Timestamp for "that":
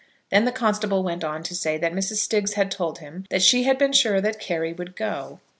1.77-1.93, 3.29-3.43, 4.19-4.39